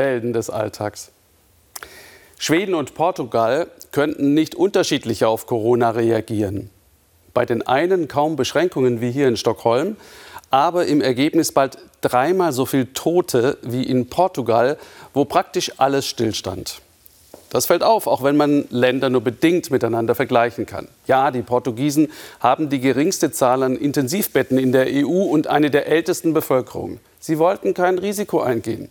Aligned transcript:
Helden 0.00 0.32
des 0.32 0.48
Alltags. 0.48 1.10
Schweden 2.38 2.74
und 2.74 2.94
Portugal 2.94 3.66
könnten 3.92 4.32
nicht 4.32 4.54
unterschiedlicher 4.54 5.28
auf 5.28 5.46
Corona 5.46 5.90
reagieren. 5.90 6.70
Bei 7.34 7.44
den 7.44 7.66
einen 7.66 8.08
kaum 8.08 8.34
Beschränkungen 8.34 9.02
wie 9.02 9.10
hier 9.10 9.28
in 9.28 9.36
Stockholm, 9.36 9.96
aber 10.48 10.86
im 10.86 11.02
Ergebnis 11.02 11.52
bald 11.52 11.76
dreimal 12.00 12.52
so 12.52 12.64
viel 12.64 12.86
Tote 12.86 13.58
wie 13.60 13.82
in 13.82 14.08
Portugal, 14.08 14.78
wo 15.12 15.26
praktisch 15.26 15.72
alles 15.76 16.06
stillstand. 16.06 16.80
Das 17.50 17.66
fällt 17.66 17.82
auf, 17.82 18.06
auch 18.06 18.22
wenn 18.22 18.38
man 18.38 18.64
Länder 18.70 19.10
nur 19.10 19.20
bedingt 19.20 19.70
miteinander 19.70 20.14
vergleichen 20.14 20.64
kann. 20.64 20.88
Ja, 21.06 21.30
die 21.30 21.42
Portugiesen 21.42 22.10
haben 22.38 22.70
die 22.70 22.80
geringste 22.80 23.32
Zahl 23.32 23.62
an 23.64 23.76
Intensivbetten 23.76 24.56
in 24.56 24.72
der 24.72 24.86
EU 24.88 25.24
und 25.24 25.46
eine 25.46 25.70
der 25.70 25.88
ältesten 25.88 26.32
Bevölkerungen. 26.32 27.00
Sie 27.18 27.38
wollten 27.38 27.74
kein 27.74 27.98
Risiko 27.98 28.40
eingehen. 28.40 28.88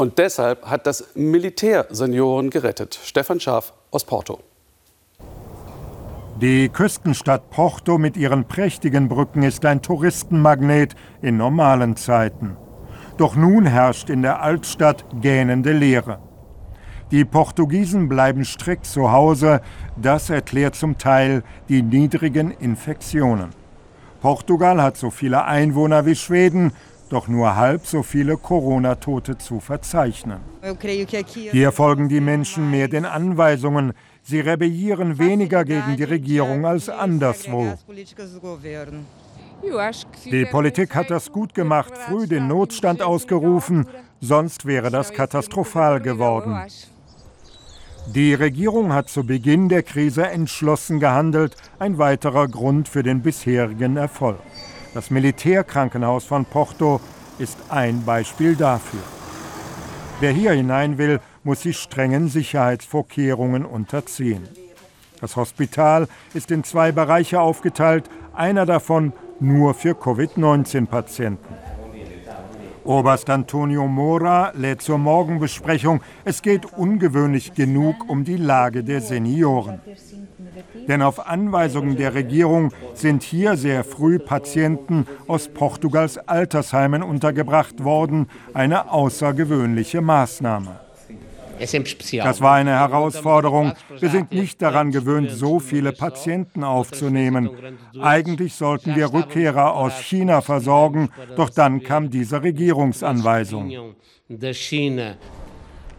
Und 0.00 0.16
deshalb 0.16 0.64
hat 0.64 0.86
das 0.86 1.08
Militär 1.14 1.84
Senioren 1.90 2.48
gerettet. 2.48 2.98
Stefan 3.04 3.38
Schaaf 3.38 3.74
aus 3.90 4.02
Porto. 4.02 4.38
Die 6.40 6.70
Küstenstadt 6.70 7.50
Porto 7.50 7.98
mit 7.98 8.16
ihren 8.16 8.46
prächtigen 8.46 9.10
Brücken 9.10 9.42
ist 9.42 9.66
ein 9.66 9.82
Touristenmagnet 9.82 10.94
in 11.20 11.36
normalen 11.36 11.96
Zeiten. 11.96 12.56
Doch 13.18 13.36
nun 13.36 13.66
herrscht 13.66 14.08
in 14.08 14.22
der 14.22 14.40
Altstadt 14.40 15.04
gähnende 15.20 15.72
Leere. 15.72 16.18
Die 17.10 17.26
Portugiesen 17.26 18.08
bleiben 18.08 18.46
strikt 18.46 18.86
zu 18.86 19.12
Hause, 19.12 19.60
das 19.98 20.30
erklärt 20.30 20.76
zum 20.76 20.96
Teil 20.96 21.42
die 21.68 21.82
niedrigen 21.82 22.52
Infektionen. 22.52 23.50
Portugal 24.22 24.82
hat 24.82 24.96
so 24.96 25.10
viele 25.10 25.44
Einwohner 25.44 26.06
wie 26.06 26.14
Schweden, 26.14 26.72
doch 27.12 27.28
nur 27.28 27.56
halb 27.56 27.86
so 27.86 28.02
viele 28.02 28.36
Corona-Tote 28.36 29.38
zu 29.38 29.60
verzeichnen. 29.60 30.40
Hier 31.50 31.72
folgen 31.72 32.08
die 32.08 32.20
Menschen 32.20 32.70
mehr 32.70 32.88
den 32.88 33.04
Anweisungen. 33.04 33.92
Sie 34.22 34.40
rebellieren 34.40 35.18
weniger 35.18 35.64
gegen 35.64 35.96
die 35.96 36.04
Regierung 36.04 36.66
als 36.66 36.88
anderswo. 36.88 37.74
Die 40.24 40.44
Politik 40.46 40.94
hat 40.94 41.10
das 41.10 41.30
gut 41.30 41.54
gemacht, 41.54 41.92
früh 41.96 42.26
den 42.26 42.48
Notstand 42.48 43.02
ausgerufen, 43.02 43.86
sonst 44.20 44.64
wäre 44.64 44.90
das 44.90 45.12
katastrophal 45.12 46.00
geworden. 46.00 46.58
Die 48.14 48.34
Regierung 48.34 48.92
hat 48.92 49.08
zu 49.08 49.24
Beginn 49.24 49.68
der 49.68 49.82
Krise 49.82 50.26
entschlossen 50.26 50.98
gehandelt, 50.98 51.56
ein 51.78 51.98
weiterer 51.98 52.48
Grund 52.48 52.88
für 52.88 53.02
den 53.02 53.22
bisherigen 53.22 53.96
Erfolg. 53.96 54.38
Das 54.92 55.10
Militärkrankenhaus 55.10 56.24
von 56.24 56.44
Porto 56.44 57.00
ist 57.38 57.56
ein 57.68 58.04
Beispiel 58.04 58.56
dafür. 58.56 59.00
Wer 60.18 60.32
hier 60.32 60.52
hinein 60.52 60.98
will, 60.98 61.20
muss 61.44 61.62
sich 61.62 61.78
strengen 61.78 62.28
Sicherheitsvorkehrungen 62.28 63.64
unterziehen. 63.64 64.48
Das 65.20 65.36
Hospital 65.36 66.08
ist 66.34 66.50
in 66.50 66.64
zwei 66.64 66.92
Bereiche 66.92 67.40
aufgeteilt, 67.40 68.10
einer 68.34 68.66
davon 68.66 69.12
nur 69.38 69.74
für 69.74 69.94
Covid-19-Patienten. 69.94 71.54
Oberst 72.84 73.28
Antonio 73.28 73.86
Mora 73.86 74.52
lädt 74.54 74.80
zur 74.82 74.98
Morgenbesprechung. 74.98 76.00
Es 76.24 76.42
geht 76.42 76.64
ungewöhnlich 76.64 77.54
genug 77.54 78.08
um 78.08 78.24
die 78.24 78.36
Lage 78.36 78.82
der 78.82 79.00
Senioren. 79.00 79.80
Denn 80.88 81.02
auf 81.02 81.26
Anweisungen 81.26 81.96
der 81.96 82.14
Regierung 82.14 82.72
sind 82.94 83.22
hier 83.22 83.56
sehr 83.56 83.84
früh 83.84 84.18
Patienten 84.18 85.06
aus 85.28 85.48
Portugals 85.48 86.16
Altersheimen 86.18 87.02
untergebracht 87.02 87.84
worden, 87.84 88.28
eine 88.54 88.90
außergewöhnliche 88.90 90.00
Maßnahme. 90.00 90.89
Das 92.24 92.40
war 92.40 92.54
eine 92.54 92.70
Herausforderung. 92.70 93.72
Wir 93.98 94.08
sind 94.08 94.32
nicht 94.32 94.62
daran 94.62 94.90
gewöhnt, 94.90 95.30
so 95.30 95.60
viele 95.60 95.92
Patienten 95.92 96.64
aufzunehmen. 96.64 97.50
Eigentlich 98.00 98.54
sollten 98.54 98.96
wir 98.96 99.12
Rückkehrer 99.12 99.74
aus 99.74 99.98
China 100.00 100.40
versorgen, 100.40 101.10
doch 101.36 101.50
dann 101.50 101.82
kam 101.82 102.10
diese 102.10 102.42
Regierungsanweisung. 102.42 103.94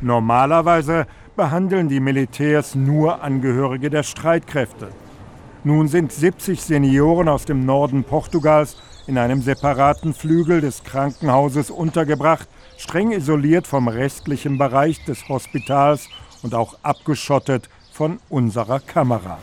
Normalerweise 0.00 1.06
behandeln 1.36 1.88
die 1.88 2.00
Militärs 2.00 2.74
nur 2.74 3.22
Angehörige 3.22 3.90
der 3.90 4.02
Streitkräfte. 4.02 4.88
Nun 5.64 5.88
sind 5.88 6.12
70 6.12 6.62
Senioren 6.62 7.28
aus 7.28 7.44
dem 7.44 7.64
Norden 7.64 8.04
Portugals 8.04 8.76
in 9.06 9.18
einem 9.18 9.42
separaten 9.42 10.14
Flügel 10.14 10.60
des 10.60 10.84
Krankenhauses 10.84 11.70
untergebracht, 11.70 12.48
streng 12.76 13.12
isoliert 13.12 13.66
vom 13.66 13.88
restlichen 13.88 14.58
Bereich 14.58 15.04
des 15.04 15.28
Hospitals 15.28 16.08
und 16.42 16.54
auch 16.54 16.76
abgeschottet 16.82 17.68
von 17.92 18.18
unserer 18.28 18.80
Kamera. 18.80 19.38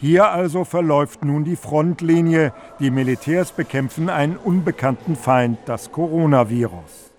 Hier 0.00 0.28
also 0.28 0.64
verläuft 0.64 1.24
nun 1.24 1.44
die 1.44 1.56
Frontlinie. 1.56 2.52
Die 2.78 2.90
Militärs 2.90 3.52
bekämpfen 3.52 4.10
einen 4.10 4.36
unbekannten 4.36 5.16
Feind, 5.16 5.58
das 5.64 5.92
Coronavirus. 5.92 7.12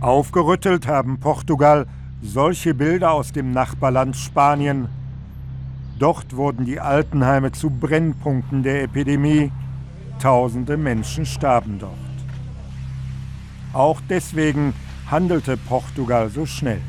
Aufgerüttelt 0.00 0.88
haben 0.88 1.20
Portugal 1.20 1.86
solche 2.20 2.74
Bilder 2.74 3.12
aus 3.12 3.32
dem 3.32 3.52
Nachbarland 3.52 4.16
Spanien. 4.16 4.88
Dort 5.98 6.34
wurden 6.34 6.64
die 6.64 6.80
Altenheime 6.80 7.52
zu 7.52 7.70
Brennpunkten 7.70 8.62
der 8.62 8.82
Epidemie. 8.82 9.52
Tausende 10.20 10.76
Menschen 10.76 11.26
starben 11.26 11.78
dort. 11.78 11.92
Auch 13.72 14.00
deswegen 14.08 14.72
handelte 15.10 15.56
Portugal 15.56 16.30
so 16.30 16.46
schnell. 16.46 16.80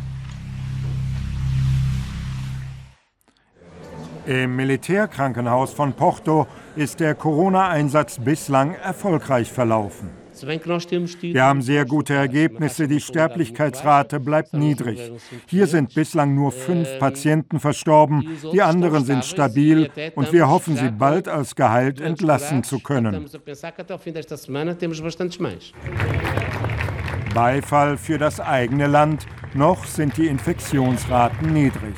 Im 4.25 4.55
Militärkrankenhaus 4.55 5.73
von 5.73 5.93
Porto 5.93 6.47
ist 6.75 6.99
der 6.99 7.13
Corona-Einsatz 7.13 8.17
bislang 8.19 8.73
erfolgreich 8.73 9.51
verlaufen. 9.51 10.24
Wir 10.41 11.43
haben 11.43 11.61
sehr 11.61 11.85
gute 11.85 12.13
Ergebnisse, 12.13 12.87
die 12.87 12.99
Sterblichkeitsrate 12.99 14.19
bleibt 14.19 14.53
niedrig. 14.53 15.11
Hier 15.47 15.67
sind 15.67 15.93
bislang 15.93 16.35
nur 16.35 16.51
fünf 16.51 16.99
Patienten 16.99 17.59
verstorben, 17.59 18.27
die 18.51 18.61
anderen 18.61 19.05
sind 19.05 19.25
stabil 19.25 19.89
und 20.15 20.33
wir 20.33 20.49
hoffen, 20.49 20.75
sie 20.75 20.89
bald 20.89 21.27
als 21.27 21.55
geheilt 21.55 22.01
entlassen 22.01 22.63
zu 22.63 22.79
können. 22.79 23.25
Beifall 27.33 27.97
für 27.97 28.17
das 28.17 28.39
eigene 28.39 28.87
Land, 28.87 29.25
noch 29.53 29.85
sind 29.85 30.17
die 30.17 30.27
Infektionsraten 30.27 31.53
niedrig. 31.53 31.95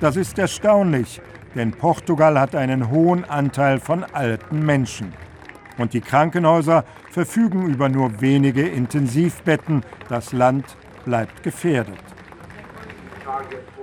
Das 0.00 0.16
ist 0.16 0.38
erstaunlich, 0.38 1.20
denn 1.54 1.72
Portugal 1.72 2.38
hat 2.38 2.54
einen 2.54 2.90
hohen 2.90 3.24
Anteil 3.24 3.80
von 3.80 4.04
alten 4.04 4.64
Menschen. 4.64 5.12
Und 5.78 5.94
die 5.94 6.00
Krankenhäuser 6.00 6.84
verfügen 7.10 7.66
über 7.66 7.88
nur 7.88 8.20
wenige 8.20 8.66
Intensivbetten. 8.66 9.84
Das 10.08 10.32
Land 10.32 10.76
bleibt 11.04 11.42
gefährdet. 11.42 11.98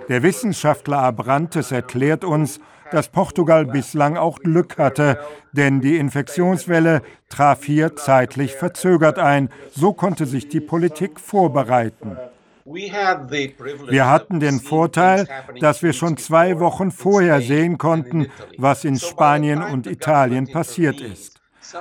Der 0.09 0.21
Wissenschaftler 0.21 0.99
Abrantes 0.99 1.71
erklärt 1.71 2.23
uns, 2.23 2.59
dass 2.91 3.09
Portugal 3.09 3.65
bislang 3.65 4.17
auch 4.17 4.39
Glück 4.39 4.77
hatte, 4.77 5.19
denn 5.53 5.81
die 5.81 5.97
Infektionswelle 5.97 7.01
traf 7.29 7.63
hier 7.63 7.95
zeitlich 7.95 8.53
verzögert 8.53 9.17
ein. 9.17 9.49
So 9.71 9.93
konnte 9.93 10.25
sich 10.27 10.47
die 10.47 10.59
Politik 10.59 11.19
vorbereiten. 11.19 12.17
Wir 12.65 14.09
hatten 14.09 14.39
den 14.39 14.59
Vorteil, 14.59 15.27
dass 15.59 15.83
wir 15.83 15.93
schon 15.93 16.17
zwei 16.17 16.59
Wochen 16.59 16.91
vorher 16.91 17.41
sehen 17.41 17.77
konnten, 17.77 18.27
was 18.57 18.85
in 18.85 18.97
Spanien 18.97 19.61
und 19.61 19.87
Italien 19.87 20.51
passiert 20.51 20.99
ist. 20.99 21.34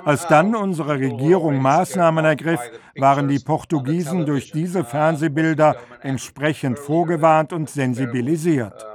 Als 0.05 0.27
dann 0.27 0.55
unsere 0.55 0.99
Regierung 0.99 1.61
Maßnahmen 1.61 2.25
ergriff, 2.25 2.61
waren 2.97 3.29
die 3.29 3.39
Portugiesen 3.39 4.27
durch 4.27 4.51
diese 4.53 4.85
Fernsehbilder 4.85 5.77
entsprechend 6.03 6.79
vorgewarnt 6.79 7.53
und 7.53 7.69
sensibilisiert. 7.69 8.87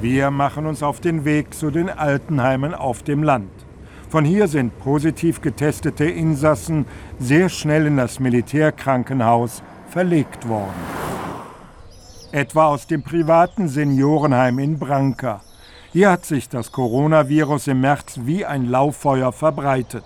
Wir 0.00 0.30
machen 0.30 0.66
uns 0.66 0.82
auf 0.82 1.00
den 1.00 1.24
Weg 1.24 1.54
zu 1.54 1.70
den 1.70 1.90
Altenheimen 1.90 2.74
auf 2.74 3.02
dem 3.02 3.22
Land. 3.22 3.50
Von 4.08 4.24
hier 4.24 4.48
sind 4.48 4.78
positiv 4.80 5.40
getestete 5.40 6.04
Insassen 6.04 6.86
sehr 7.18 7.48
schnell 7.48 7.86
in 7.86 7.96
das 7.96 8.18
Militärkrankenhaus 8.18 9.62
verlegt 9.88 10.48
worden. 10.48 10.74
Etwa 12.32 12.66
aus 12.66 12.86
dem 12.86 13.02
privaten 13.02 13.68
Seniorenheim 13.68 14.58
in 14.58 14.78
Branca. 14.78 15.42
Hier 15.92 16.10
hat 16.10 16.24
sich 16.24 16.48
das 16.48 16.70
Coronavirus 16.70 17.66
im 17.66 17.80
März 17.80 18.20
wie 18.22 18.46
ein 18.46 18.66
Lauffeuer 18.66 19.32
verbreitet. 19.32 20.04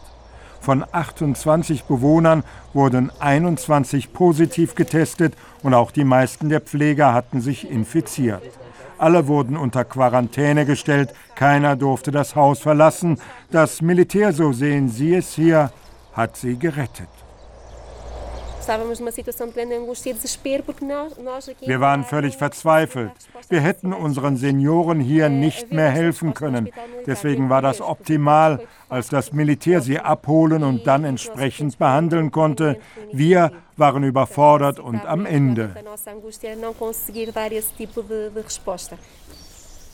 Von 0.58 0.82
28 0.90 1.84
Bewohnern 1.84 2.42
wurden 2.72 3.12
21 3.20 4.14
positiv 4.14 4.76
getestet 4.76 5.34
und 5.62 5.74
auch 5.74 5.90
die 5.90 6.04
meisten 6.04 6.48
der 6.48 6.62
Pfleger 6.62 7.12
hatten 7.12 7.42
sich 7.42 7.70
infiziert. 7.70 8.42
Alle 8.96 9.26
wurden 9.26 9.58
unter 9.58 9.84
Quarantäne 9.84 10.64
gestellt, 10.64 11.12
keiner 11.34 11.76
durfte 11.76 12.10
das 12.10 12.34
Haus 12.34 12.60
verlassen. 12.60 13.18
Das 13.50 13.82
Militär, 13.82 14.32
so 14.32 14.54
sehen 14.54 14.88
Sie 14.88 15.14
es 15.14 15.34
hier, 15.34 15.70
hat 16.14 16.38
sie 16.38 16.58
gerettet. 16.58 17.23
Wir 21.60 21.80
waren 21.80 22.04
völlig 22.04 22.36
verzweifelt. 22.36 23.12
Wir 23.48 23.60
hätten 23.60 23.92
unseren 23.92 24.36
Senioren 24.36 25.00
hier 25.00 25.28
nicht 25.28 25.72
mehr 25.72 25.90
helfen 25.90 26.34
können. 26.34 26.70
Deswegen 27.06 27.50
war 27.50 27.62
das 27.62 27.80
optimal, 27.80 28.66
als 28.88 29.08
das 29.08 29.32
Militär 29.32 29.80
sie 29.80 29.98
abholen 29.98 30.62
und 30.62 30.86
dann 30.86 31.04
entsprechend 31.04 31.78
behandeln 31.78 32.30
konnte. 32.30 32.78
Wir 33.12 33.52
waren 33.76 34.04
überfordert 34.04 34.78
und 34.78 35.04
am 35.04 35.26
Ende. 35.26 35.74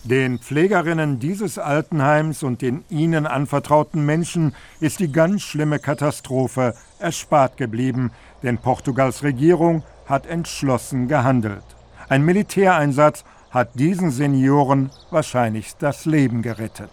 Den 0.04 0.38
Pflegerinnen 0.38 1.18
dieses 1.18 1.58
Altenheims 1.58 2.42
und 2.42 2.62
den 2.62 2.84
ihnen 2.88 3.26
anvertrauten 3.26 4.04
Menschen 4.04 4.54
ist 4.80 4.98
die 4.98 5.12
ganz 5.12 5.42
schlimme 5.42 5.78
Katastrophe 5.78 6.74
erspart 6.98 7.58
geblieben, 7.58 8.10
denn 8.42 8.56
Portugals 8.56 9.22
Regierung 9.22 9.82
hat 10.06 10.26
entschlossen 10.26 11.06
gehandelt. 11.06 11.64
Ein 12.08 12.24
Militäreinsatz 12.24 13.24
hat 13.50 13.78
diesen 13.78 14.10
Senioren 14.10 14.90
wahrscheinlich 15.10 15.76
das 15.78 16.06
Leben 16.06 16.40
gerettet. 16.40 16.90